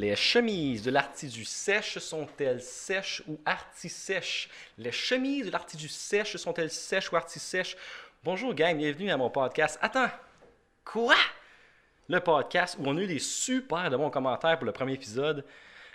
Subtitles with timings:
[0.00, 4.48] Les chemises de l'artidu sèche sont-elles sèches ou arti-sèches?
[4.78, 7.76] Les chemises de l'artidu sèche sont-elles sèches ou arti-sèches?
[8.24, 9.78] Bonjour gang, bienvenue à mon podcast.
[9.82, 10.08] Attends,
[10.86, 11.16] quoi?
[12.08, 15.44] Le podcast où on a eu des super de bons commentaires pour le premier épisode.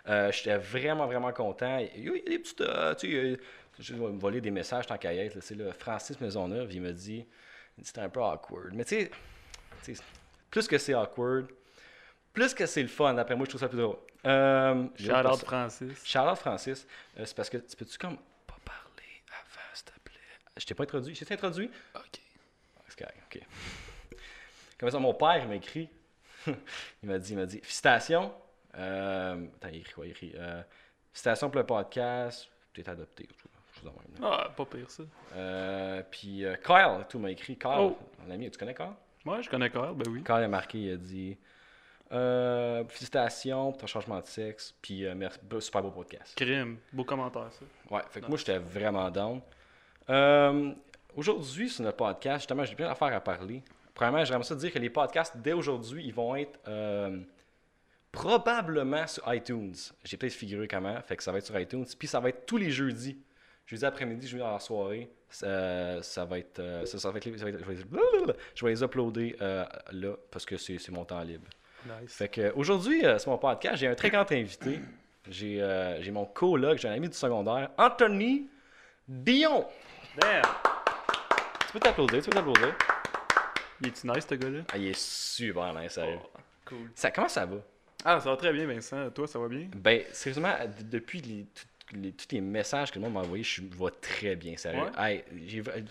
[0.08, 1.80] Euh, J'étais vraiment, vraiment content.
[1.96, 2.62] Il y a des petites...
[2.62, 3.40] euh, tu sais,
[3.80, 5.42] je vais me voler des messages tant qu'à y être.
[5.42, 7.26] C'est Francis Maisonneuve, il me dit...
[7.82, 8.72] C'était un peu awkward.
[8.76, 9.10] Mais tu
[9.82, 9.96] sais,
[10.52, 11.48] plus que c'est awkward,
[12.36, 13.98] plus que c'est le fun, d'après moi, je trouve ça plus drôle.
[14.28, 16.02] Euh, personne- Francis.
[16.06, 18.18] Charlotte Francis, euh, c'est parce que tu peux-tu comme
[18.48, 20.20] pas parler avant, s'il te plaît?
[20.58, 21.16] Je t'ai pas introduit.
[21.16, 21.70] Je t'ai introduit?
[21.96, 22.20] Ok.
[23.02, 23.42] Ah, ok.
[24.80, 25.90] Comme ça, mon père m'a écrit.
[26.48, 26.54] il
[27.04, 28.34] m'a dit, il m'a dit, félicitations.
[28.78, 30.06] Euh, attends, il écrit quoi?
[30.06, 30.62] Il écrit, euh,
[31.12, 32.48] félicitations pour le podcast.
[32.74, 33.28] Tu es adopté.
[33.30, 33.50] ou tout,
[33.80, 34.24] chose même.
[34.24, 35.04] Ah, pas pire ça.
[35.36, 37.58] Euh, puis euh, Kyle, tout m'a écrit.
[37.58, 37.98] Kyle, Oh.
[38.26, 38.92] mon ami, tu connais Kyle?
[39.26, 40.24] Ouais, je connais Carl, ben oui.
[40.24, 41.38] Kyle a marqué, il a dit,
[42.12, 44.74] euh, félicitations pour ton changement de sexe.
[44.82, 46.34] Puis euh, merci, super beau podcast.
[46.36, 46.78] Crime.
[46.94, 47.66] Beau commentaire, ça.
[47.94, 49.42] Ouais, fait que moi, j'étais vraiment down.
[50.10, 50.74] Euh,
[51.16, 53.64] Aujourd'hui, sur notre podcast, justement, j'ai plein d'affaires à parler.
[53.94, 57.22] Premièrement, j'aimerais ça dire que les podcasts, dès aujourd'hui, ils vont être euh,
[58.12, 59.74] probablement sur iTunes.
[60.04, 61.86] J'ai peut-être figuré comment, fait que ça va être sur iTunes.
[61.98, 63.18] Puis ça va être tous les jeudis.
[63.66, 65.10] Jeudi après-midi, jeudi dans la soirée.
[65.30, 66.62] Ça, ça va être.
[66.86, 67.60] ça, ça va être, ça va être-
[68.54, 71.48] je, vais les, uploader là parce que c'est mon temps libre.
[71.86, 72.16] Nice.
[72.16, 74.80] Fait que aujourd'hui, euh, sur mon podcast, j'ai un très grand invité.
[75.30, 78.48] J'ai euh, mon coloc, j'ai un ami du secondaire, Anthony
[79.08, 79.66] Dion.
[80.20, 80.42] Damn!
[81.68, 82.76] Tu peux t'applaudir, tu peux t'applaudir.
[83.82, 84.60] Il est-tu nice, ce gars-là?
[84.72, 86.18] Ah, il est super nice, sérieux.
[86.24, 86.90] Oh, cool.
[86.96, 87.58] Ça, comment ça va?
[88.04, 89.10] Ah, ça va très bien, Vincent.
[89.12, 89.68] Toi, ça va bien?
[89.76, 91.46] Ben, sérieusement, depuis les,
[91.94, 94.86] les- tous les messages que le monde m'a envoyés, je vais très bien, sérieux.
[94.98, 95.24] Hey,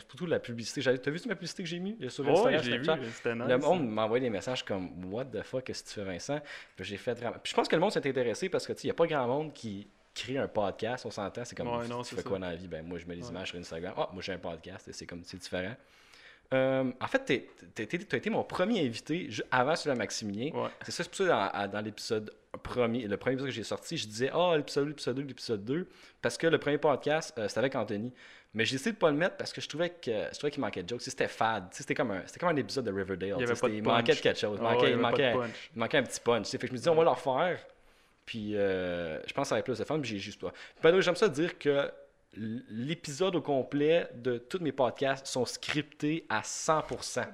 [0.08, 0.82] surtout la publicité.
[0.82, 1.96] T'as vu la publicité que j'ai mis?
[2.10, 2.84] Sur Oh, Instagram, oui, j'ai vu.
[2.84, 3.10] Snapchat?
[3.12, 3.44] C'était nice.
[3.48, 6.40] Le monde m'a envoyé des messages comme What the fuck, qu'est-ce que tu fais, Vincent?
[6.80, 7.36] J'ai fait vraiment.
[7.42, 8.94] Puis je pense que le monde s'est intéressé parce que tu sais, il n'y a
[8.94, 11.44] pas grand monde qui crée un podcast, on s'entend.
[11.44, 12.28] C'est comme Ouais, tu- non, tu fais ça.
[12.28, 12.68] quoi dans la vie?
[12.68, 13.28] Ben moi je mets des Ouais.
[13.30, 13.94] images sur Instagram.
[13.96, 15.74] Ah, moi j'ai un podcast, et c'est comme c'est différent.
[16.52, 20.50] Euh, en fait, t'es- t'as été mon premier invité avant sur le Maximilien.
[20.54, 20.68] Ouais.
[20.82, 23.96] C'est ça, c'est pour ça dans, dans l'épisode premier, le premier épisode que j'ai sorti,
[23.96, 25.88] je disais Ah, l'épisode 1, l'épisode 2, l'épisode 2,
[26.22, 28.12] parce que le premier podcast, euh, c'était avec Anthony.
[28.56, 30.60] Mais j'ai essayé de pas le mettre parce que je trouvais que je trouvais qu'il
[30.60, 31.02] manquait de jokes.
[31.02, 31.64] C'était fade.
[31.72, 33.36] C'était comme, un- c'était comme un épisode de Riverdale.
[33.40, 34.58] Il de manquait de quelque chose.
[34.60, 35.70] Il Ah manquait, ouais, il il manquait- punch.
[35.74, 36.46] il manquait un petit punch.
[36.48, 37.58] Fait que je me disais, on va le refaire.
[38.24, 39.98] Puis euh, je pense que ça va être plus de fun.
[39.98, 40.52] Puis j'ai juste pas.
[40.84, 41.90] Way, j'aime ça dire que
[42.36, 47.26] l'épisode au complet de tous mes podcasts sont scriptés à 100%.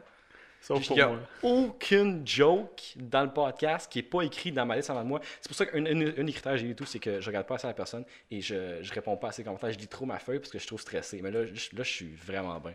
[0.61, 1.19] Sauf Il n'y a moi.
[1.43, 5.21] aucune joke dans le podcast qui n'est pas écrit dans ma liste avant de moi.
[5.41, 7.55] C'est pour ça qu'un des critères que j'ai eu tout, c'est que je regarde pas
[7.55, 9.73] assez la personne et je, je réponds pas à ses commentaires.
[9.73, 11.21] Je lis trop ma feuille parce que je suis trop stressé.
[11.23, 12.75] Mais là, je, là, je suis vraiment bien.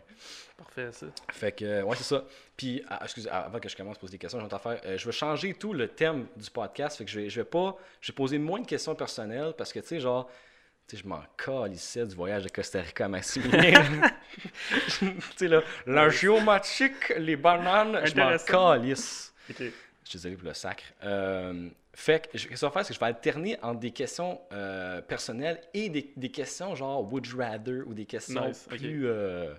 [0.58, 1.06] Parfait, ça.
[1.32, 2.24] Fait que, euh, ouais, c'est ça.
[2.56, 4.80] Puis, ah, excusez, avant que je commence à poser des questions, je vais faire.
[4.84, 6.96] euh, je vais changer tout le thème du podcast.
[6.98, 7.76] Fait que je vais, je vais pas.
[8.00, 10.28] Je vais poser moins de questions personnelles parce que, tu sais, genre.
[10.88, 13.82] Tu sais, je m'en calissais du voyage de Costa Rica à Maximilien.
[15.00, 19.34] tu sais, là, la géomatique, les bananes, je m'en calisse.
[19.48, 19.54] Je
[20.04, 20.84] suis désolé pour le sacre.
[21.02, 23.80] Euh, fait que, je- ce que ça va faire, c'est que je vais alterner entre
[23.80, 28.46] des questions euh, personnelles et des, des questions genre would you rather ou des questions
[28.46, 29.52] Nice, plus, euh,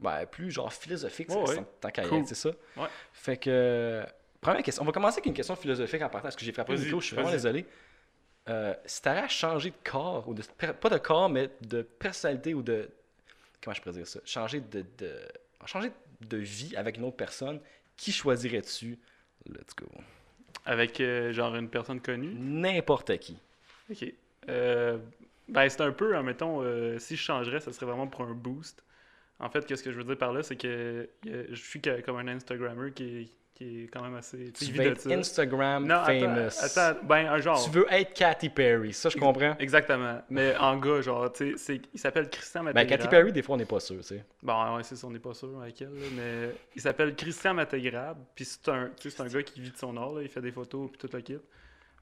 [0.00, 1.64] ben, plus genre philosophiques, ouais.
[1.80, 2.24] tant qu'à Cool.
[2.26, 2.48] c'est ça.
[2.76, 2.88] Ouais.
[3.12, 4.04] Fait que,
[4.40, 4.82] première question.
[4.82, 7.00] On va commencer avec une question philosophique en partant, parce que j'ai frappé le micro,
[7.00, 7.64] je suis vraiment désolé.
[8.48, 12.54] Euh, si t'avais à changer de corps, ou de, pas de corps, mais de personnalité
[12.54, 12.90] ou de.
[13.62, 14.20] Comment je pourrais dire ça?
[14.24, 15.12] Changer de, de,
[15.64, 15.90] changer
[16.20, 17.60] de vie avec une autre personne,
[17.96, 18.98] qui choisirais-tu?
[19.46, 19.86] Let's go.
[20.66, 22.34] Avec euh, genre une personne connue?
[22.34, 23.38] N'importe qui.
[23.90, 24.12] Ok.
[24.48, 24.98] Euh,
[25.48, 28.82] ben, c'est un peu, mettons, euh, si je changerais, ça serait vraiment pour un boost.
[29.40, 32.28] En fait, qu'est-ce que je veux dire par là, c'est que je suis comme un
[32.28, 34.52] Instagrammer qui qui est quand même assez.
[34.52, 35.10] Tu veux être ça.
[35.10, 36.48] Instagram Non, famous.
[36.60, 37.64] attends, attends, ben, un genre.
[37.64, 39.54] Tu veux être Katy Perry, ça je comprends.
[39.58, 40.20] Exactement.
[40.28, 42.98] Mais en gars, genre, tu sais, il s'appelle Christian Ben, Mattegrave.
[42.98, 44.24] Katy Perry, des fois, on n'est pas sûr, tu sais.
[44.42, 47.54] Bon, ouais, c'est ça, on n'est pas sûr avec elle, là, mais il s'appelle Christian
[47.54, 50.52] Mattegrab, puis c'est un, un gars qui vit de son art, là, il fait des
[50.52, 51.38] photos puis tout le kit,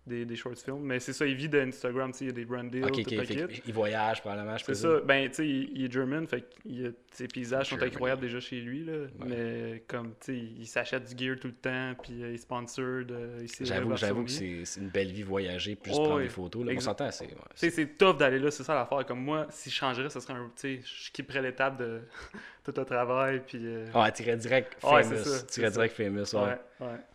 [0.07, 2.35] des, des short films, mais c'est ça, il vit d'Instagram, tu sais, il y a
[2.35, 5.71] des brand deals, tout fait il voyage probablement, je C'est ça, ben, tu sais, il,
[5.79, 10.15] il est German, fait que ses paysages sont incroyables déjà chez lui, là, mais comme,
[10.21, 13.65] tu sais, il s'achète du gear tout le temps, puis euh, il sponsor, de, s'est
[13.65, 16.65] J'avoue, j'avoue que c'est une belle vie voyager, puis juste Oh, prendre des photos.
[16.67, 17.27] Là, on s'entend, c'est.
[17.27, 19.05] ouais, c'est- tough d'aller là, c'est ça l'affaire.
[19.07, 20.51] Comme moi, si je changerais, ce serait un.
[20.57, 22.01] Tu sais, je skipperais l'étape de
[22.65, 23.59] tout le travail, puis.
[23.63, 25.45] euh, Ah, irais direct famous.
[25.49, 26.59] c'est direct famous, ouais.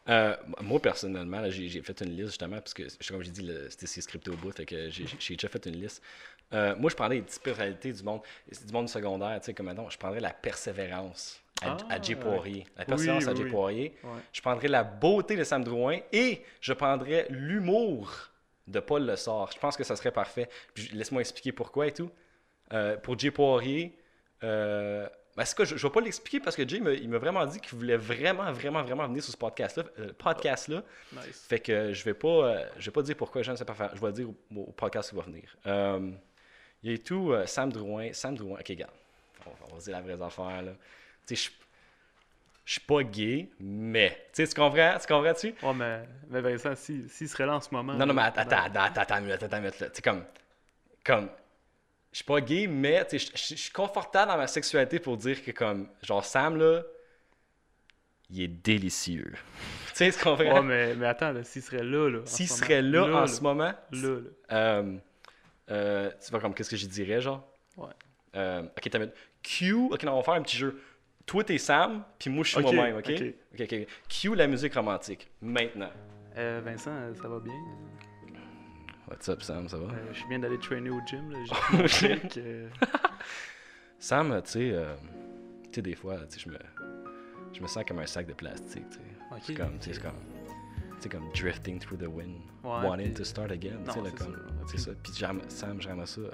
[0.09, 4.01] Euh, moi, personnellement, j'ai fait une liste justement, parce que, je- comme j'ai dit, c'était
[4.01, 6.01] scripté au bout, fait que j'ai déjà fait une liste.
[6.53, 8.21] Euh, moi, je prendrais des petites personnalités du monde,
[8.65, 12.15] du monde secondaire, tu sais, comme maintenant, je prendrais la persévérance à, à Ah, Jay
[12.15, 12.65] Poirier.
[12.77, 13.49] La persévérance à oui, oui.
[13.51, 13.93] Poirier.
[14.31, 18.29] Je prendrais la beauté de Sam Drouin et je prendrais l'humour
[18.67, 19.51] de Paul Le Sort.
[19.53, 20.47] Je pense que ça serait parfait.
[20.73, 22.09] Puis laisse-moi expliquer pourquoi et tout.
[22.73, 23.97] Euh, pour Jay Poirier,
[24.43, 25.07] euh,
[25.37, 27.59] ben, c'est quoi, je, je vais pas l'expliquer parce que Jay il m'a vraiment dit
[27.61, 29.83] qu'il voulait vraiment, vraiment, vraiment venir sur ce podcast-là.
[29.99, 30.81] euh, podcast-là.
[31.13, 31.45] Nice.
[31.47, 33.75] Fait que je vais pas, euh, je vais pas dire pourquoi je ne sais pas
[33.75, 33.95] faire.
[33.95, 35.43] Je vais le dire au, au podcast qui va venir.
[35.67, 36.11] Euh,
[36.83, 38.11] il y a tout euh, Sam Drouin.
[38.13, 38.59] Sam Drouin.
[38.59, 38.91] Ok, regarde.
[39.45, 40.71] On, va- on va dire la vraie affaire là.
[41.27, 41.51] Tu sais,
[42.65, 44.27] je suis pas gay, mais.
[44.33, 44.97] Tu sais, tu comprends?
[44.99, 45.53] Tu comprends-tu?
[45.63, 47.93] Ouais, mais, mais Vincent, s'il si, serait là en ce moment.
[47.93, 49.89] Non, non, mais là, attends, attends, attends, attends, attends, une minute, attends, une minute, là.
[49.89, 50.23] Tu sais, comme.
[52.17, 55.87] Je suis pas gay, mais, je- suis confortable dans ma sexualité pour dire que, comme.
[56.01, 56.81] Genre, Sam, là.
[58.31, 59.33] Il est délicieux.
[59.89, 60.43] tu sais, tu comprends?
[60.43, 62.21] Ouais, mais, mais attends, s'il serait là, là.
[62.25, 63.71] S'il ce serait là, en ce moment.
[63.91, 64.19] Là, là.
[64.51, 64.97] Euh,
[65.69, 67.47] euh, tu vois comme qu'est-ce que je dirais, genre?
[67.77, 67.93] Ouais.
[68.35, 69.11] Euh, ok, t'as mis
[69.43, 69.73] Q.
[69.91, 70.81] Ok, non, on va faire un petit jeu.
[71.27, 73.11] Toi, t'es Sam, puis moi, je suis moi-même, ok?
[73.11, 73.23] ok.
[73.53, 73.87] Ok, ok.
[74.09, 75.29] Q, la musique romantique.
[75.39, 75.91] Maintenant.
[76.35, 77.53] Euh, Vincent, ça va bien?
[79.07, 79.85] What's up, Sam, ça va?
[79.93, 81.31] Euh, je bien d'aller trainer au gym.
[81.31, 81.39] là.
[81.81, 82.69] J'ai shake, euh,
[83.99, 84.95] Sam, tu sais, euh,
[85.65, 86.57] tu sais, des fois, tu sais, je me,
[87.53, 89.03] je me sens comme un sac de plastique, tu sais.
[89.31, 90.13] ok, C'est comme,
[90.99, 94.09] c'est comme, drifting through the wind, Ouais, wanting to start again, tu sais, Non, là,
[94.17, 94.41] c'est comme, ça.
[94.65, 94.91] c'est Puis- ça.
[95.03, 96.31] Puis j'aime, Sam, j'aimerais ça, euh,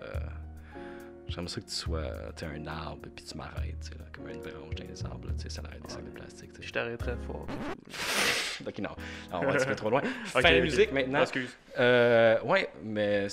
[1.28, 2.04] j'aimerais ça que tu sois,
[2.42, 5.34] un arbre, puis tu m'arrêtes, tu sais, là, comme une branche dans les arbres, là,
[5.38, 6.68] tu sais, ça l'air des sacs de plastique, tu sais.
[6.68, 7.46] Je t'arrêterais fort.
[8.68, 8.90] Ok, non,
[9.32, 10.02] non, on va un petit peu trop loin.
[10.26, 11.22] Fin Ok, de musique maintenant.
[11.22, 11.50] Excuse.
[11.80, 13.28] Euh, ouais, mais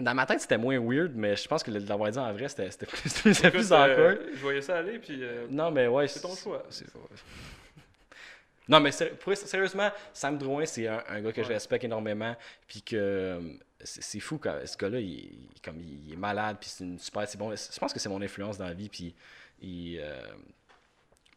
[0.00, 2.48] dans ma tête, c'était moins weird, mais je pense que de l'avoir dit en vrai,
[2.48, 3.90] c'était plus, c'était plus awkward.
[3.98, 5.18] euh, je voyais ça aller, puis.
[5.22, 6.06] euh, Non, mais ouais.
[6.08, 6.62] C'est ton choix.
[6.70, 6.86] c'est-.
[8.68, 12.36] Non, mais pour- sérieusement, Sam Drouin, c'est un, un gars que je respecte énormément.
[12.66, 13.40] Puis que euh,
[13.82, 16.58] c'est fou, quand, ce gars-là, il, il- comme, il est malade.
[16.60, 17.26] Puis c'est une super.
[17.26, 18.88] C'est bon, je pense que c'est mon influence dans la vie.
[18.90, 19.14] Puis
[19.62, 19.98] il.
[20.00, 20.20] euh,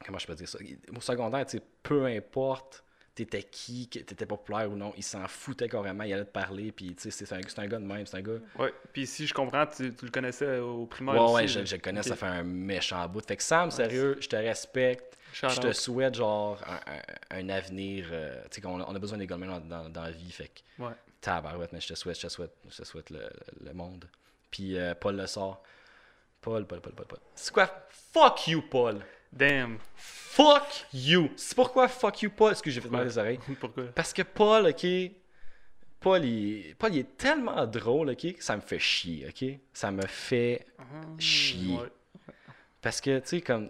[0.06, 0.59] comment je peux dire ça?
[0.95, 2.83] Au secondaire, tu sais, peu importe
[3.13, 6.06] t'étais qui, t'étais populaire ou non, il s'en foutait carrément.
[6.06, 6.71] Il allait te parler.
[6.71, 8.06] Puis tu sais, c'est un, c'est un gars de même.
[8.06, 8.39] C'est un gars.
[8.57, 11.15] Ouais, puis si je comprends, tu, tu le connaissais au primaire.
[11.15, 13.24] Ouais, aussi, ouais, je, je le connais, ça fait un méchant bout.
[13.27, 15.18] Fait que Sam, sérieux, je te respecte.
[15.33, 18.07] Je te souhaite genre un, un- un avenir.
[18.12, 20.12] euh, tu sais, qu'on on a besoin des gars de même dans, dans, dans la
[20.12, 20.31] vie.
[20.31, 20.94] Fait que Ouais.
[21.19, 23.30] tabarouette, mais je te souhaite, je te souhaite, je te souhaite le,
[23.62, 24.06] le monde.
[24.50, 25.62] Puis euh, Paul le sort.
[26.39, 27.19] Paul, Paul, Paul, Paul, Paul.
[27.36, 27.69] C'est quoi?
[28.13, 29.01] Fuck you, Paul.
[29.31, 29.78] Damn.
[29.95, 31.30] Fuck you.
[31.36, 32.51] C'est pourquoi fuck you, Paul?
[32.51, 33.39] Est-ce que j'ai fait mal les oreilles?
[33.60, 33.86] Pourquoi?
[33.94, 34.86] Parce que Paul, ok.
[36.00, 39.60] Paul il, Paul, il est tellement drôle, ok, ça me fait chier, ok?
[39.72, 40.66] Ça me fait
[41.19, 41.78] Chier.
[41.78, 41.89] Ouais.
[42.81, 43.69] Parce que, tu sais, comme,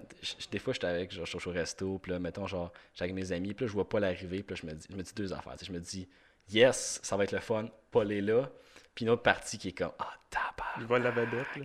[0.52, 3.16] des fois, j'étais avec, genre, je suis au resto, puis là, mettons, genre, j'étais avec
[3.16, 5.04] mes amis, puis là, je vois Paul arriver, puis là, je me dis, je me
[5.04, 6.08] dis deux affaires, tu sais, je me dis,
[6.50, 8.50] yes, ça va être le fun, Paul est là,
[8.96, 11.48] puis une autre partie qui est comme, ah, Il tabarnak, vole la vedette.
[11.54, 11.64] Paul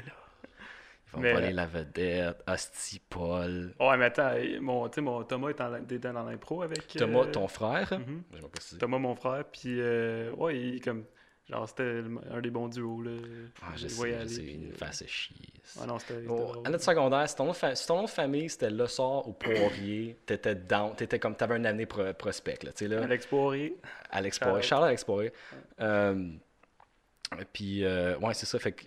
[0.00, 0.12] est là.
[1.10, 3.74] Ils vont Mais- voler la vedette, hostie, Paul.
[3.80, 5.70] Ouais, mais attends, mon, mon Thomas est en,
[6.12, 6.86] dans l'impro avec.
[6.88, 7.98] Thomas, euh, ton frère, pas
[8.60, 11.04] si- Thomas, mon frère, puis euh, ouais, il, comme.
[11.48, 13.12] Genre, c'était un des bons duos, là.
[13.62, 15.34] Ah, je sais, voyais je aller, sais, puis, euh, fait assez chier.
[15.80, 16.20] Ah non, c'était.
[16.20, 18.68] Bon, à notre secondaire, si ton, nom de fa- si ton nom de famille c'était
[18.68, 23.02] Le Sort ou Poirier, t'étais down, t'étais comme, t'avais un année pro- prospect, là, là.
[23.02, 23.74] Alex Poirier.
[24.10, 24.50] Alex Charles.
[24.50, 24.68] Poirier.
[24.68, 25.32] Charles Alex Poirier.
[25.80, 26.28] Euh,
[27.54, 28.58] puis, euh, ouais, c'est ça.
[28.58, 28.84] Fait que,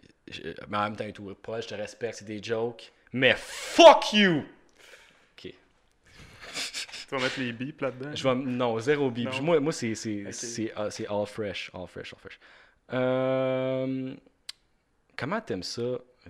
[0.70, 2.92] mais en même temps, tout, Paul, je te respecte, c'est des jokes.
[3.14, 4.44] Mais fuck you!
[5.38, 5.54] Ok.
[5.54, 8.12] Tu vas mettre les bips là-dedans?
[8.14, 9.30] Je vais, non, zéro beep.
[9.30, 9.42] Non.
[9.42, 10.34] Moi, moi c'est, c'est, Ok.
[10.34, 11.70] c'est, ah, c'est all fresh.
[11.74, 12.40] All fresh, all fresh.
[12.94, 14.14] Euh,
[15.18, 15.82] comment t'aimes ça,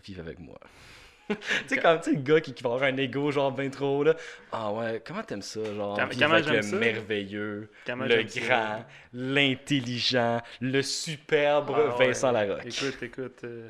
[0.04, 0.60] vivre avec moi?
[1.30, 1.36] tu
[1.68, 4.04] sais, comme tu sais, le gars qui, qui va avoir un ego genre ben trop
[4.04, 4.16] là.
[4.52, 6.76] Ah ouais, comment t'aimes ça, genre, Comment- vivre avec le ça?
[6.76, 12.08] merveilleux, Comment le grand, l'intelligent, le superbe Ah ouais.
[12.08, 12.66] Vincent Larocque.
[12.66, 13.44] Écoute, écoute.
[13.46, 13.70] euh,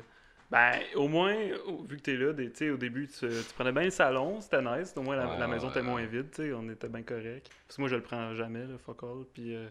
[0.52, 1.34] ben, au moins,
[1.88, 4.92] vu que t'es là, des- au début, tu, tu prenais bien le salon, c'était nice.
[4.96, 5.86] Au moins, la, Ouais, la maison était ouais.
[5.86, 7.50] moins vide, tu sais, on était bien correct.
[7.66, 9.24] Parce que moi, je le prends jamais, le fuck all.
[9.32, 9.68] Puis, euh,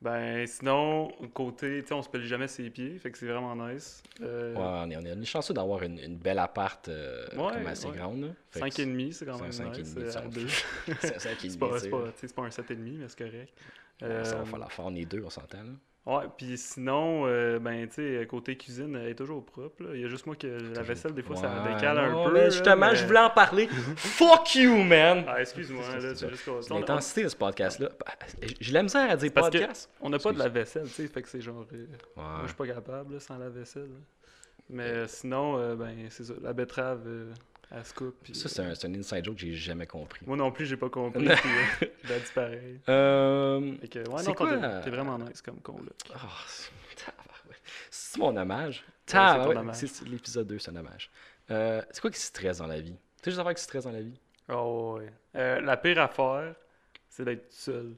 [0.00, 4.02] ben, sinon, côté, tu on se pèle jamais ses pieds, fait que c'est vraiment nice.
[4.22, 7.52] Euh, Ouais, on est, on est, on chanceux d'avoir une, une belle appart euh, Ouais,
[7.52, 8.22] comme assez grande.
[8.22, 8.28] là.
[8.50, 9.94] Fait que 5,5, c'est quand même un cinq et nice.
[9.94, 10.10] demi, euh.
[10.10, 10.18] C'est
[11.20, 11.98] c'est un qui C'est pas, c'est pas,
[12.36, 13.52] pas un 7,5, mais c'est correct.
[14.00, 15.64] Ça va falloir faire les deux, on s'entend.
[15.64, 15.72] là.
[16.06, 19.82] Ouais, puis sinon, euh, ben, tu sais, côté cuisine, elle est toujours propre.
[19.82, 19.90] là.
[19.94, 22.24] Il y a juste moi que la vaisselle, des fois, ça Ouais, décale un non,
[22.24, 22.32] peu.
[22.32, 23.68] mais justement, mais- je voulais en parler.
[23.96, 25.24] Fuck you, man!
[25.28, 27.90] Ah, excuse-moi, C'est- là, c'est juste qu'on- on- L'intensité de ce podcast-là.
[28.00, 28.12] bah,
[28.60, 29.90] J'ai la misère à dire Parce que- podcast.
[30.00, 31.66] On n'a pas de la vaisselle, tu sais, fait que c'est genre.
[31.72, 31.86] euh, Ouais.
[32.16, 33.82] Moi, je suis pas capable là, sans la vaisselle.
[33.90, 33.98] là.
[34.70, 36.32] Mais euh, sinon, euh, ben, c'est ça.
[36.40, 37.30] La betterave, euh,
[38.22, 40.20] puis, Ça, euh, c'est un, c'est un inside joke que j'ai jamais compris.
[40.26, 41.24] Moi non plus, j'ai pas compris.
[41.24, 42.80] puis, euh, j'ai dit pareil.
[42.88, 43.76] Euh...
[43.80, 45.92] Fait que, ouais, C'est non, quoi, t'es- euh, vraiment nice comme con, là.
[46.16, 48.84] oh, c'est- mon hommage.
[49.06, 49.58] c'est ton Tabarouette.
[49.58, 49.76] hommage.
[49.76, 51.10] C'est c'est l'épisode 2, c'est un hommage.
[51.50, 52.92] Euh, c'est quoi qui stresse dans la vie?
[52.92, 54.18] Tu sais, juste affaires qui stressent dans la vie?
[54.48, 55.12] Oh, ouais.
[55.36, 56.54] Euh, la pire affaire,
[57.08, 57.92] c'est d'être seul.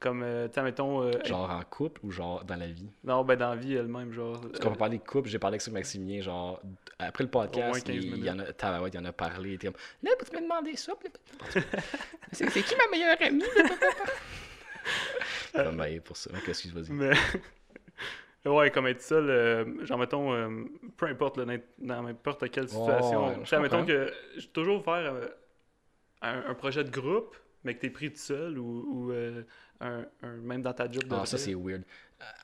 [0.00, 1.02] Comme, euh, tu sais, mettons.
[1.02, 2.88] euh, Genre en couple ou genre dans la vie?
[3.04, 4.40] Non, ben dans la vie elle-même, genre.
[4.40, 6.60] Parce qu'on va parler de couple, j'ai parlé avec ça avec Maximilien, genre,
[6.98, 9.58] après le podcast, 15 il, il y en a, tabarouette, il y en a parlé,
[9.58, 10.94] comme, là, tu me demander ça,
[12.32, 13.44] c'est qui ma meilleure amie?
[15.54, 16.94] Je vais me pour ça, qu'est-ce que tu vas dire?
[16.94, 17.12] Mais.
[18.50, 20.64] ouais, comme être seul, euh, genre, mettons, euh,
[20.96, 21.44] peu importe, là,
[21.78, 23.28] dans- n'importe quelle situation.
[23.28, 25.26] ouais, sais, mettons que je vais toujours faire euh,
[26.22, 29.42] un, un projet de groupe, mais que t'es pris tout seul ou, ou, euh,
[29.80, 31.82] un, un- même dans ta job de Ah, ça c'est weird.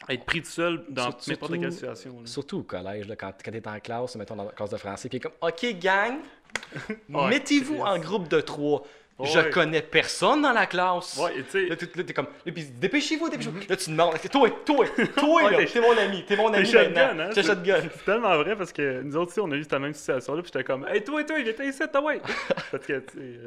[0.08, 2.20] Être pris tout seul dans n'importe quelle situation.
[2.20, 2.26] là.
[2.26, 5.08] Surtout au collège, là, quand, quand t'es en classe, mettons dans la classe de français,
[5.10, 6.18] puis comme, OK, gang,
[7.08, 8.84] mettez-vous en groupe de trois.
[9.22, 11.16] Je connais personne dans la classe.
[11.16, 13.60] Ouais, et tu sais, Là, t'es comme, là, puis dépêchez-vous, dépêchez-vous.
[13.68, 16.66] Là, tu demandes, toi, toi, toi, Ouais, là, t'es- mon ami, t'es mon t'es ami
[16.66, 17.80] shotgun, hein, T'es c'est- shotgun.
[17.96, 20.64] c'est tellement vrai parce que nous autres on a eu cette même situation-là, puis j'étais
[20.64, 22.20] comme, hey, toi, toi, il était ici, toi, ouais.
[22.70, 22.98] parce que,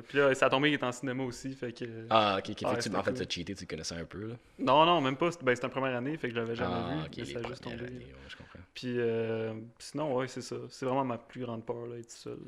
[0.08, 1.86] puis là, ça a tombé, il est en cinéma aussi, fait que.
[2.10, 2.58] Ah, ok, ok.
[2.60, 4.36] Fait Ouais, que tu- en fait, tu as cheaté, tu connaissais un peu, là.
[4.58, 5.30] Non, non, même pas.
[5.44, 7.00] Ben, c'était en première année, fait que je l'avais jamais ah, vu.
[7.06, 7.76] ok, mais ça a juste tombé.
[7.76, 8.60] années, ouais, je comprends.
[8.74, 10.56] Puis euh, sinon, ouais, c'est ça.
[10.70, 12.40] C'est vraiment ma plus grande peur, là, être seul.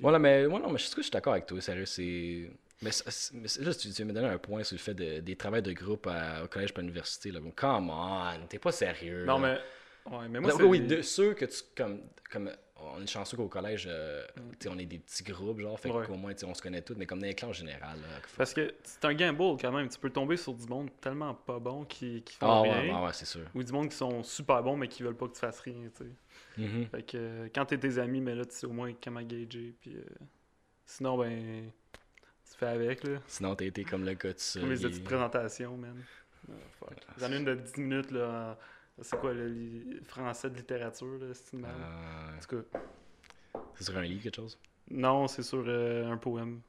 [0.00, 2.50] Voilà, mais moi, non, mais je suis d'accord avec toi, sérieux, c'est...
[2.82, 2.90] Mais,
[3.34, 5.72] mais là, tu, tu me donner un point sur le fait de- des travails de
[5.72, 7.38] groupe à- au collège et à l'université, là.
[7.40, 9.60] Bon, come on, t'es pas sérieux, Non, là.
[10.06, 10.10] mais.
[10.16, 10.64] Ouais, mais moi, Là, c'est.
[10.64, 12.00] oui, de ceux que tu, comme,
[12.32, 12.50] comme,
[12.82, 14.24] on est chanceux qu'au collège, euh,
[14.58, 16.06] sais, on est des petits groupes, genre, fait Ouais.
[16.06, 18.54] qu'au moins, on se connaît tous, mais comme dans les classes générales, là, faut- Parce
[18.54, 19.90] que c'est un gamble quand même.
[19.90, 22.80] Tu peux tomber sur du monde tellement pas bon qui, qui font Ah, rien.
[22.80, 23.42] ouais, ouais, ouais, c'est sûr.
[23.54, 25.90] Ou du monde qui sont super bons mais qui veulent pas que tu fasses rien,
[25.94, 26.10] tu sais.
[26.58, 26.86] Mhm.
[26.86, 29.74] Fait que euh, quand t'es tes amis, mais là, tu sais au moins comment gager.
[29.80, 30.02] Puis euh,
[30.84, 31.70] sinon, ben.
[32.50, 33.18] Tu fais avec, là.
[33.28, 34.58] Sinon, t'as été comme le gars de ça.
[34.60, 35.96] Comme les il- petites présentations, man.
[36.50, 36.98] Ah, fuck.
[37.18, 38.56] J'en ai une de 10 minutes, là.
[38.98, 41.64] en- C'est quoi, le li- français de littérature, là, c'est une.
[41.64, 42.80] Ah, En tout cas,
[43.76, 44.58] c'est sur un livre, quelque chose?
[44.90, 46.60] non, c'est sur euh, un poème.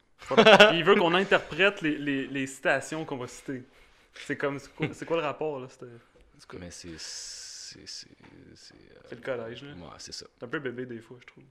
[0.74, 3.64] Il veut qu'on interprète les, les, les citations qu'on va citer.
[4.14, 5.68] C'est comme, c'est quoi, le rapport, là?
[5.68, 5.88] C'était-
[6.60, 6.96] Mais c'est...
[7.74, 7.88] C'est...
[7.88, 8.08] C'est...
[8.56, 9.72] c'est, euh, C'est le collège, là.
[9.74, 10.25] Ouais, c'est ça.
[10.40, 11.44] C'est un peu bébé des fois, je trouve.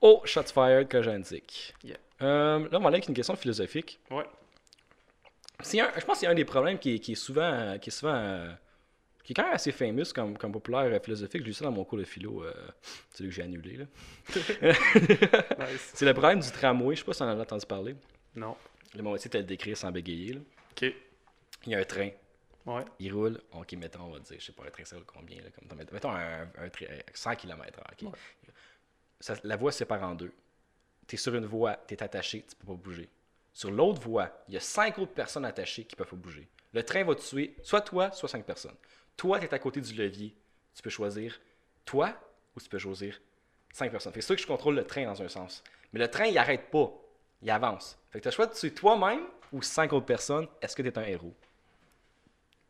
[0.00, 1.74] Oh, shots fired que j'indique.
[1.84, 1.96] Yeah.
[2.22, 4.00] Euh, là, on va aller avec une question philosophique.
[4.10, 4.24] Ouais.
[5.62, 7.78] C'est un- je pense y a un des problèmes qui, est- qui est souvent, euh,
[7.78, 8.50] qui est souvent, euh,
[9.24, 11.42] qui est quand même assez famous comme, comme populaire euh, philosophique.
[11.42, 12.52] J'ai lu ça dans mon cours de philo, euh,
[13.12, 13.76] celui que j'ai annulé.
[13.76, 13.84] là.
[15.58, 15.92] Nice.
[15.94, 16.94] C'est le problème du tramway.
[16.94, 17.94] Je sais pas si on en a entendu parler.
[18.34, 18.56] Non.
[18.96, 20.32] Le essayer de le décrire sans bégayer.
[20.34, 20.40] là.
[20.72, 20.94] Ok.
[21.66, 22.08] Il y a un train.
[22.66, 22.84] Ouais.
[22.98, 23.40] Il roule.
[23.52, 25.78] Ok, mettons, on va dire, je sais pas, un train, ça roule combien là, comme,
[25.92, 27.80] mettons- un, un train, euh, 100 km/h.
[28.06, 28.12] ok.
[28.12, 28.18] Ouais.
[29.20, 30.32] Ça- la voie se sépare en deux.
[31.06, 33.08] Tu es sur une voie, tu es attaché, tu peux pas bouger.
[33.52, 36.48] Sur l'autre voie, il y a cinq autres personnes attachées qui peuvent pas bouger.
[36.72, 38.76] Le train va te tuer, soit toi, soit cinq personnes.
[39.16, 40.34] Toi, tu es à côté du levier.
[40.74, 41.38] Tu peux choisir
[41.84, 42.14] toi
[42.56, 43.20] ou tu peux choisir
[43.72, 44.12] cinq personnes.
[44.12, 45.64] Fait c'est sûr que je contrôle le train dans un sens.
[45.92, 46.90] Mais le train, il arrête pas.
[47.42, 47.98] Il avance.
[48.10, 50.46] Fait que tu as le choix de tuer toi-même ou cinq autres personnes.
[50.62, 51.34] Est-ce que tu es un héros?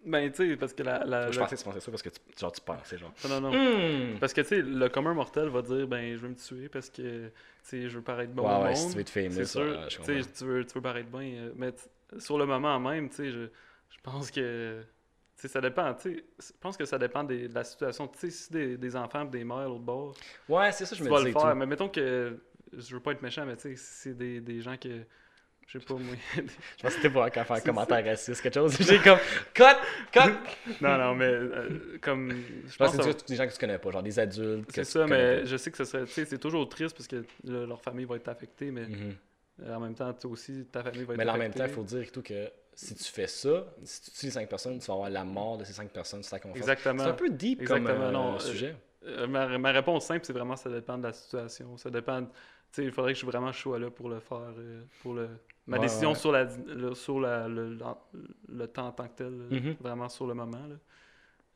[0.05, 1.05] Ben, tu sais, parce que la.
[1.05, 3.13] la- Je la- pensais que tu pensais ça parce que tu, genre, tu pensais genre.
[3.29, 4.15] Non, non, non.
[4.15, 4.19] Hmm.
[4.19, 6.89] Parce que, tu sais, le commun mortel va dire, ben, je veux me tuer parce
[6.89, 8.77] que, tu sais, je veux paraître bon Ouais, au ouais, monde.
[8.77, 11.11] si tu veux être famous, C'est sûr, ouais, tu sais, tu veux, tu veux paraître
[11.11, 11.21] bien.
[11.35, 11.73] euh, mais
[12.19, 13.41] sur le moment même, tu sais, je,
[13.91, 14.81] je pense que,
[15.37, 18.09] tu sais, ça dépend, tu sais, je pense que ça dépend des- de la situation.
[18.09, 20.15] Tu sais, si des, des enfants et des mères l'autre bord,
[20.49, 21.29] Ouais, c'est ça, je tu me vas disais.
[21.33, 21.51] le faire.
[21.53, 21.57] tout.
[21.59, 22.39] Mais mettons que,
[22.73, 25.03] je veux pas être méchant, mais tu sais, si c'est des, des gens que,
[25.73, 26.15] je sais pas, moi.
[26.37, 28.77] Je pensais que c'était pour faire un C'est commentaire raciste, quelque chose.
[28.81, 29.19] J'ai comme,
[29.55, 29.63] cut,
[30.13, 30.21] cut!
[30.81, 32.31] non, non, mais euh, comme,
[32.67, 34.03] je Je pense pense que que ça- c'est des gens que tu connais pas, genre
[34.03, 34.71] des adultes.
[34.75, 35.45] C'est ça, mais pas.
[35.45, 38.17] je sais que ce serait, tu sais, c'est toujours triste parce que leur famille va
[38.17, 39.15] être affectée, mais Mhm.
[39.63, 41.59] euh, en même temps, toi aussi, ta famille va être Mais là, en affectée.
[41.61, 44.27] même temps, il faut dire et tout que si tu fais ça, si tu tues
[44.27, 46.57] les cinq personnes, tu vas avoir la mort de ces cinq personnes sur ta confiance.
[46.57, 47.05] Exactement.
[47.05, 48.75] C'est un peu deep comme Exactement, euh, non, euh, sujet.
[49.07, 51.77] Euh, ma, ma réponse simple, c'est vraiment ça dépend de la situation.
[51.77, 52.27] Ça dépend.
[52.71, 54.83] De- Tu sais, il faudrait que je sois vraiment choix là pour le faire, euh,
[55.03, 55.29] pour le.
[55.67, 56.15] Ma Ouais, décision ouais.
[56.17, 57.77] sur la, le, sur la, le,
[58.49, 59.77] le temps en tant que tel, là, Mhm.
[59.81, 60.67] vraiment sur le moment.
[60.69, 60.77] Là.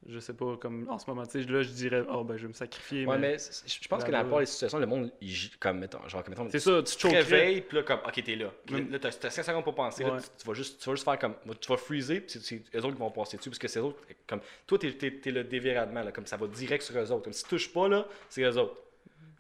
[0.07, 2.43] Je sais pas, comme en ce moment, tu sais, là, je dirais, oh ben, je
[2.43, 3.07] vais me sacrifier.
[3.07, 3.39] Ouais, mais...
[3.39, 6.35] je pense que dans la plupart des situations, le monde, il, comme, mettons, genre, comme,
[6.35, 8.53] mettons, C'est ça, tu te réveilles, puis là, comme, ok, t'es là.
[8.71, 10.95] Même- Là, t'as t'as 5 secondes pour penser, là, tu, tu vas juste, tu vas
[10.95, 13.59] juste faire comme, tu vas freezer, puis c'est- eux autres qui vont passer dessus, parce
[13.59, 16.47] que c'est eux autres, comme, toi, t'es t'es- t'es le déviradement, là, comme ça va
[16.49, 17.23] direct sur eux autres.
[17.25, 18.77] Comme si tu touches pas, là, c'est eux autres.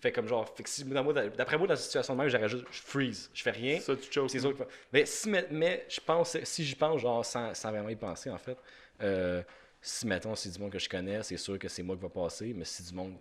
[0.01, 2.65] Fait comme genre, fait que si, d'après moi, dans la situation de même, j'aurais juste,
[2.71, 3.81] je freeze, je fais rien.
[3.81, 7.55] Ça, tu autres font- Mais, si, mais, mais je pense, si j'y pense, genre, sans,
[7.55, 8.59] sans vraiment y penser, en fait,
[9.01, 9.43] euh,
[9.81, 12.09] si, mettons, c'est du monde que je connais, c'est sûr que c'est moi qui va
[12.11, 13.15] passer, mais si du monde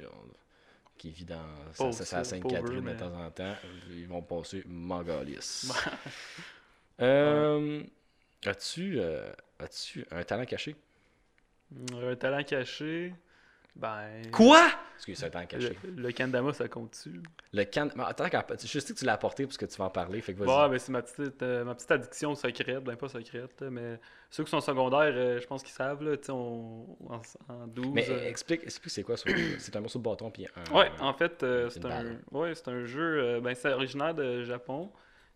[0.00, 0.24] genre,
[0.98, 1.44] qui vit dans
[1.76, 3.54] Pauvre, ça, Sainte-Catherine de temps en temps,
[3.90, 5.70] ils vont passer mangalis.
[7.00, 7.82] euh,
[8.46, 10.76] as-tu, euh, as-tu un talent caché?
[11.92, 13.14] Un talent caché?
[13.76, 14.30] Ben.
[14.30, 14.62] Quoi?
[14.96, 15.76] Excuse, été caché.
[15.84, 17.20] Le, le Kandama, ça compte-tu?
[17.52, 17.88] Le can...
[17.96, 18.26] mais attends,
[18.62, 20.48] je sais que tu l'as apporté parce que tu vas en parler, fait que vas-y.
[20.48, 23.98] Ouais, ben c'est ma petite, euh, ma petite addiction secrète, ben pas secrète, mais
[24.30, 27.66] ceux qui sont secondaires, euh, je pense qu'ils savent, là, tu sais, on, en, en
[27.66, 27.86] 12.
[27.92, 30.74] Mais euh, explique, explique c'est quoi c'est un morceau de bâton puis un...
[30.76, 34.44] Ouais, en fait, euh, c'est un, ouais, c'est un jeu, euh, ben, c'est originaire de
[34.44, 34.92] Japon.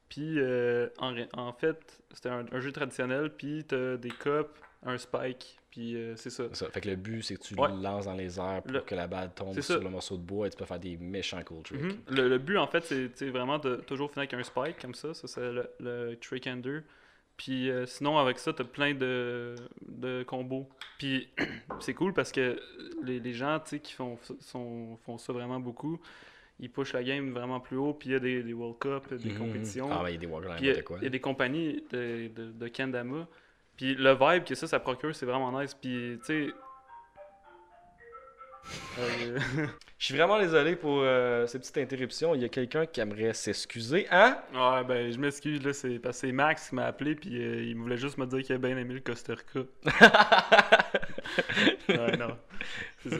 [0.08, 5.58] Puis, euh, en, fait, c'est un, un jeu traditionnel, puis t'as des copes, un spike,
[5.70, 6.44] puis euh, c'est ça.
[6.52, 6.70] Ça.
[6.70, 7.68] Fait que le but, c'est que tu Ouais.
[7.68, 10.22] le lances dans les airs pour Le- que la balle tombe sur le morceau de
[10.22, 11.80] bois et tu peux faire des méchants cool tricks.
[11.82, 11.96] Mhm.
[12.10, 15.14] le, le but, en fait, c'est vraiment de toujours finir avec un spike comme ça.
[15.14, 16.80] Ça, c'est le, le trick ender.
[17.36, 19.54] Puis euh, sinon, avec ça, t'as plein de,
[19.86, 20.68] de combos.
[20.98, 21.28] Puis
[21.80, 22.60] c'est cool parce que
[23.04, 26.00] les, les gens tu sais, qui font, sont, font ça vraiment beaucoup,
[26.60, 27.94] ils pushent la game vraiment plus haut.
[27.94, 29.38] Puis il y a des, des World Cup, des Mhm.
[29.38, 29.88] compétitions.
[29.92, 30.26] Ah, ben, il y a des
[30.98, 33.26] il y a des compagnies de, de, de Kendama.
[33.78, 35.72] Puis le vibe que ça, ça procure, c'est vraiment nice.
[35.72, 36.52] Puis, tu sais.
[38.98, 39.38] euh,
[39.98, 42.34] Je suis vraiment désolé pour euh, cette petite interruption.
[42.34, 44.38] Il y a quelqu'un qui aimerait s'excuser, hein?
[44.52, 45.72] ouais, ben, je m'excuse, là.
[45.72, 47.14] C'est parce que c'est Max qui m'a appelé.
[47.14, 49.60] Puis euh, il voulait juste me dire qu'il a bien aimé le Costa Rica.
[51.88, 52.36] ouais, non.
[53.02, 53.16] C'est ça.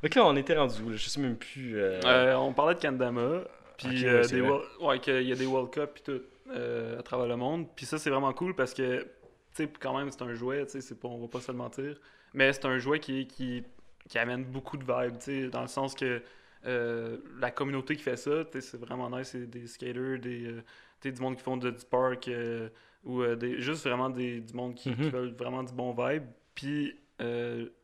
[0.00, 0.90] Fait que là, on était rendu où?
[0.90, 0.96] là?
[0.96, 1.80] Je sais même plus.
[1.80, 3.42] euh, Euh, on parlait de Kendama.
[3.78, 4.40] Puis euh, ouais.
[4.40, 7.66] World- ouais, qu'il y a des World Cup puis tout euh, à travers le monde.
[7.74, 9.06] Puis ça, c'est vraiment cool parce que,
[9.54, 11.58] sais, quand même, c'est un jouet, tu sais, c'est pas, on va pas se le
[11.58, 11.98] mentir.
[12.34, 13.64] Mais c'est un jouet qui, qui,
[14.08, 16.22] qui amène beaucoup de vibes, tu sais, dans le sens que
[16.64, 19.28] euh, la communauté qui fait ça, tu sais, c'est vraiment nice.
[19.28, 20.62] C'est des skaters, des, euh,
[21.00, 22.68] tu sais, du monde qui font de- du park euh,
[23.04, 25.10] ou des, juste vraiment des, du monde qui, qui Mhm.
[25.10, 26.24] veulent vraiment du bon vibe.
[26.54, 26.96] Puis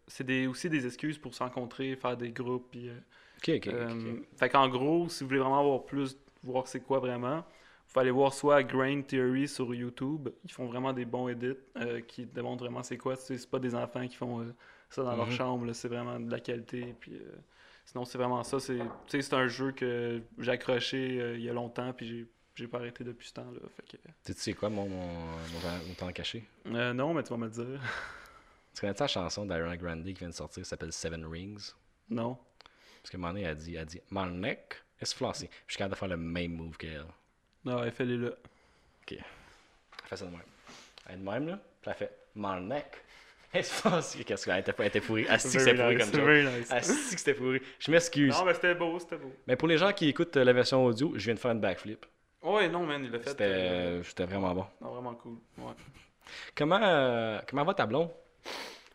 [0.06, 2.68] c'est des, aussi des excuses pour se rencontrer, faire des groupes.
[2.70, 2.94] Puis, euh,
[3.38, 4.18] Ok, ok, ok, euh, ok.
[4.38, 7.44] Fait qu'en gros, si vous voulez vraiment avoir plus, voir c'est quoi vraiment,
[7.92, 10.28] pouvez aller voir soit Grain Theory sur YouTube.
[10.44, 13.16] Ils font vraiment des bons edits euh, qui démontrent vraiment c'est quoi.
[13.16, 14.54] Tu C'est pas des enfants qui font euh,
[14.90, 15.32] ça dans leur Mhm.
[15.32, 16.94] chambre, c'est vraiment de la qualité.
[17.00, 17.36] Puis, euh,
[17.84, 18.58] sinon, c'est vraiment ça.
[18.60, 22.78] C'est tu un jeu que j'ai accroché il y a longtemps, puis j'ai- j'ai pas
[22.78, 23.60] arrêté depuis ce temps-là.
[23.88, 26.44] Que, Tu sais quoi, mon, mon, mon, temps- caché?
[26.66, 27.80] euh, non, mais tu vas me le dire.
[28.74, 31.72] Tu connais la chanson d'Ariana Grande qui vient de sortir qui s'appelle Seven Rings?
[32.10, 32.38] non.
[33.02, 35.48] Parce que elle a dit, a dit Mon neck est flancé.
[35.66, 37.06] Je suis capable de faire le même move qu'elle.
[37.64, 38.30] Non, elle fait les là.
[39.10, 39.18] Elle
[40.04, 40.40] fait ça de même.
[41.06, 41.56] Elle est de même, là.
[41.82, 43.04] Puis elle fait Mon neck
[43.62, 44.24] flancé.
[44.24, 45.26] Qu'est-ce qu'elle était, elle était pourrie.
[45.28, 46.74] Ah, si que c'était pourri comme ça.
[46.76, 47.60] Ah, si que c'était pourri.
[47.78, 48.34] Je m'excuse.
[48.34, 49.32] Non, mais c'était beau, c'était beau.
[49.46, 51.60] Mais pour les gens qui écoutent euh, la version audio, je viens de faire une
[51.60, 52.04] backflip.
[52.42, 53.30] Ouais, non, man, il l'a fait.
[53.30, 54.66] C'était euh, c'était vraiment bon.
[54.80, 55.38] non, vraiment cool.
[55.58, 55.72] Ouais.
[56.54, 58.10] Comment, euh, comment va ta blonde?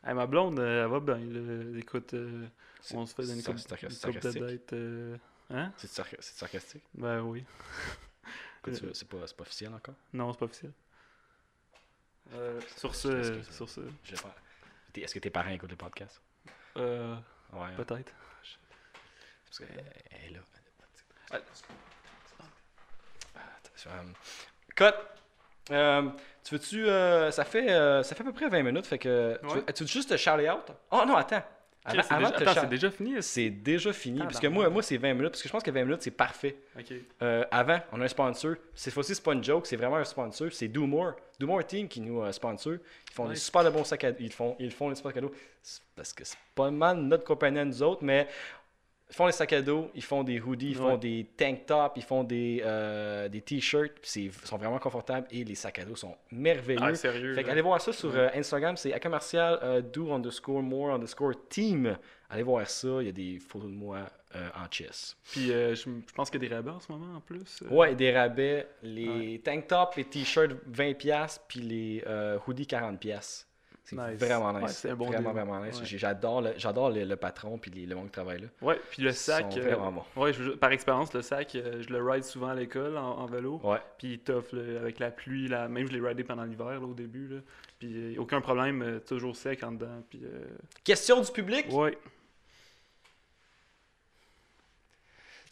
[0.06, 1.18] Hey, ma blonde, euh, elle va bien.
[1.18, 1.80] là.
[1.80, 2.46] Écoute, euh,
[2.82, 3.82] C'est- on se fait une sarcastique.
[4.08, 4.74] une couple de dates.
[4.74, 5.18] euh,
[5.50, 5.72] Hein?
[5.78, 6.84] C'est sarcastique?
[6.94, 7.44] Ben oui.
[8.64, 9.96] Que veux- C'est pas, pas officiel encore?
[10.14, 10.72] Non, c'est pas officiel.
[12.34, 13.82] Euh, sur ce, sur ce,
[14.96, 16.22] Est-ce que tes parents écoutent le podcast?
[16.78, 17.16] euh,
[17.52, 17.62] Ouais.
[17.62, 17.74] hein?
[17.78, 18.14] peut-être.
[19.46, 20.40] Parce qu'elle elle est là.
[21.32, 21.36] Ah.
[23.66, 24.04] Attention, euh,
[24.76, 24.94] Cut!
[25.72, 26.10] Euh,
[26.44, 26.88] tu veux-tu.
[26.88, 29.38] euh, ça, fait, euh, ça fait à peu près 20 minutes, fait que.
[29.42, 29.54] Tu, Ouais.
[29.56, 30.72] veux, tu veux juste te shout out?
[30.92, 31.44] Oh non, attends!
[31.86, 33.16] Avant, c'est avant déjà, attends, c'est fini?
[33.22, 34.20] C'est déjà fini.
[34.22, 35.32] Ah, parce que moi, moi c'est 20 minutes.
[35.32, 36.56] Parce que je pense que 20 minutes, c'est parfait.
[37.22, 38.56] Euh, avant, on a un sponsor.
[38.74, 40.48] Cette fois-ci, c'est pas une joke, c'est vraiment un sponsor.
[40.52, 41.14] C'est Do More.
[41.40, 42.74] Do More Team qui nous euh, sponsor.
[42.74, 45.32] Ils font des super de bons sacs à Ils font, ils font des super cadeaux.
[45.96, 48.28] Parce que c'est pas mal notre compagnie à nous autres, mais
[49.16, 52.04] font des sacs à dos, ils font des hoodies, ils font des tank tops, ils
[52.04, 53.92] font des, euh, des t-shirts.
[54.16, 56.80] Ils sont vraiment confortables et les sacs à dos sont merveilleux.
[56.82, 57.34] Ah, sérieux?
[57.36, 57.48] Fait là?
[57.50, 58.18] qu'allez voir ça sur Ouais.
[58.20, 61.98] euh, Instagram, c'est à commercial euh, do underscore more underscore team.
[62.30, 64.00] Allez voir ça, il y a des photos de moi
[64.34, 65.16] en chess.
[65.32, 67.62] Puis je, je pense qu'il y a des rabais en ce moment en plus.
[67.70, 72.04] Ouais, des rabais, les tank tops, les t-shirts 20$, puis les
[72.48, 73.46] hoodies 40$.
[73.86, 74.18] C'est Nice.
[74.18, 74.62] vraiment nice.
[74.64, 75.78] Ouais, c'est un bon vraiment, vraiment nice.
[75.80, 75.86] Ouais.
[75.86, 78.48] J'adore le, j'adore le, le patron puis les- le monde qui travaille là.
[78.62, 79.52] Ouais, puis le sac.
[79.52, 80.22] sont euh, vraiment bons.
[80.22, 83.26] ouais, je- par expérience, le sac, euh, je le ride souvent à l'école en, en
[83.26, 83.60] vélo.
[83.64, 83.80] Ouais.
[83.98, 86.80] Puis il tough là, avec la pluie, là, même je l'ai ridé pendant l'hiver là,
[86.80, 87.28] au début.
[87.28, 87.38] Là.
[87.80, 90.02] Puis euh, aucun problème, toujours sec en dedans.
[90.10, 90.46] Puis euh,
[90.86, 91.66] Question du public?
[91.72, 91.98] ouais.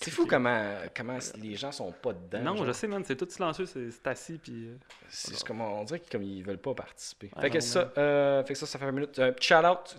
[0.01, 2.41] C'est fou comment, comment les gens sont pas dedans.
[2.43, 2.65] non, genre.
[2.67, 4.39] je sais, man, c'est tout silencieux, c'est assis.
[4.41, 4.75] Puis euh,
[5.09, 7.29] C'est c'est comme, on dirait qu'ils veulent pas participer.
[7.35, 9.19] Ah fait, que ça, euh, fait que ça, ça fait une minute.
[9.19, 9.97] Un petit shout-out.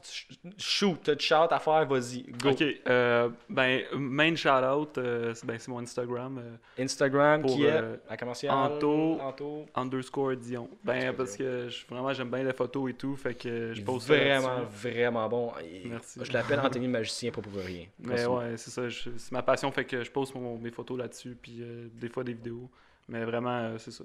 [0.58, 2.22] Shoot, t'as shout-out à faire, vas-y.
[2.42, 2.50] Go.
[2.50, 7.64] Ok, euh, ben, main shout-out, euh, c'est ben, c'est mon Instagram, euh, Instagram, Pour, qui
[7.64, 8.52] est euh, à commercial.
[8.54, 9.20] Anto.
[9.20, 9.66] Anto.
[9.74, 10.68] underscore Dion.
[10.84, 14.06] Ben, parce que je- vraiment, j'aime bien les photos et tout, fait que je pose
[14.06, 15.52] vraiment, vraiment bon.
[15.62, 16.20] Et Merci.
[16.22, 17.84] Je l'appelle Anthony le magicien, pas pour rien.
[18.00, 21.36] Mais ouais, c'est ça, c'est ma passion, fait que je pose mon- mes photos là-dessus,
[21.40, 22.70] puis euh, des fois des vidéos.
[23.08, 24.04] Mais vraiment, euh, c'est ça.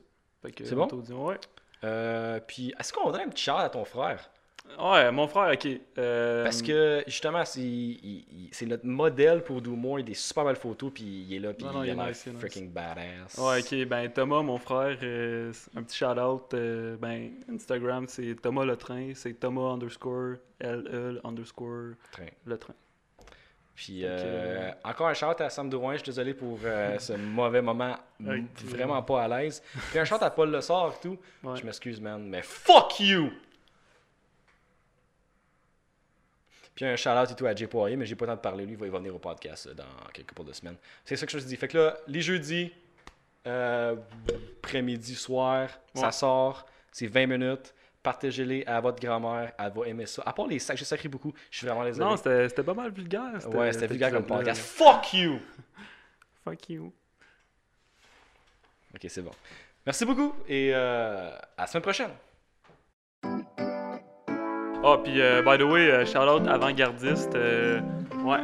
[0.64, 0.88] C'est bon?
[1.28, 1.38] Ouais.
[1.84, 4.30] Euh, puis, est-ce qu'on donne un petit shout à ton frère?
[4.80, 5.68] Ouais, mon frère, ok.
[5.98, 10.00] Euh, Parce que justement, c'est notre modèle pour Do More.
[10.00, 11.96] Il a des super belles photos, puis il est là, puis Non, non, il est
[11.96, 13.38] nice, freaking badass.
[13.38, 13.88] Ouais, ok.
[13.88, 16.54] Ben, Thomas, mon frère, euh, un petit shout-out.
[16.54, 19.12] euh, ben, Instagram, c'est Thomas Le Train.
[19.16, 22.26] C'est Thomas underscore LE underscore Train.
[22.46, 22.74] Le Train.
[23.78, 27.62] Puis euh, encore un shout à Sam Drouin, je suis désolé pour euh, ce mauvais
[27.62, 29.62] moment, vraiment pas à l'aise.
[29.92, 31.18] Puis un shout à Paul Lessard et tout.
[31.44, 31.56] Ouais.
[31.56, 33.32] Je m'excuse, man, mais fuck you!
[36.74, 38.66] Puis un shout-out et tout à Jay Poirier, mais j'ai pas le temps de parler.
[38.66, 40.78] Lui, il va, il va venir au podcast euh, dans quelques couple de semaines.
[41.06, 41.56] C'est ça que je te dis.
[41.56, 42.72] Fait que là, les jeudis,
[43.46, 43.96] euh,
[44.64, 46.66] après-midi, soir, ça sort.
[46.92, 47.76] C'est 20 minutes.
[48.08, 49.52] Partagez-les à votre grand-mère.
[49.60, 50.24] Elle va aimer ça.
[50.26, 51.34] À part les sacs, j'ai sacré beaucoup.
[51.52, 52.10] Je suis vraiment désolé.
[52.10, 53.34] Non, c'était pas mal vulgaire.
[53.50, 54.62] ouais, c'était vulgaire comme podcast.
[54.62, 55.40] Fuck you!
[56.46, 56.94] Fuck you.
[58.96, 59.32] Ok, c'est bon.
[59.86, 62.12] Merci beaucoup et euh, à la semaine prochaine.
[63.24, 67.36] Ah, puis, euh, by the way, euh, shout-out avant-gardiste.
[67.36, 67.82] euh,
[68.24, 68.40] ouais,